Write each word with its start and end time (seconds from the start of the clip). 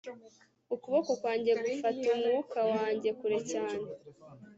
ukuboko 0.75 1.11
kwanjye 1.19 1.51
gufata 1.63 2.05
umwuka 2.15 2.59
wanjye 2.73 3.09
kure 3.19 3.37
cyane 3.51 3.81